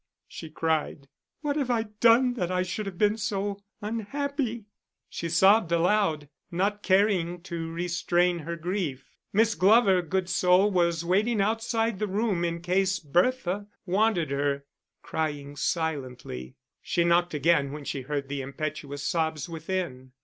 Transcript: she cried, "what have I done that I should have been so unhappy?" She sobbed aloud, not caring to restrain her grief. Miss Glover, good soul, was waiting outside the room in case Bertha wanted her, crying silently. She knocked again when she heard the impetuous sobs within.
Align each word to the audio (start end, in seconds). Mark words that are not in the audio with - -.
she 0.27 0.49
cried, 0.49 1.07
"what 1.41 1.55
have 1.55 1.69
I 1.69 1.83
done 1.83 2.33
that 2.33 2.49
I 2.49 2.63
should 2.63 2.87
have 2.87 2.97
been 2.97 3.17
so 3.17 3.59
unhappy?" 3.83 4.65
She 5.07 5.29
sobbed 5.29 5.71
aloud, 5.71 6.27
not 6.49 6.81
caring 6.81 7.39
to 7.43 7.71
restrain 7.71 8.39
her 8.39 8.55
grief. 8.55 9.15
Miss 9.31 9.53
Glover, 9.53 10.01
good 10.01 10.27
soul, 10.27 10.71
was 10.71 11.05
waiting 11.05 11.39
outside 11.39 11.99
the 11.99 12.07
room 12.07 12.43
in 12.43 12.61
case 12.63 12.97
Bertha 12.97 13.67
wanted 13.85 14.31
her, 14.31 14.65
crying 15.03 15.55
silently. 15.55 16.55
She 16.81 17.03
knocked 17.03 17.35
again 17.35 17.71
when 17.71 17.83
she 17.85 18.01
heard 18.01 18.27
the 18.27 18.41
impetuous 18.41 19.03
sobs 19.03 19.47
within. 19.47 20.13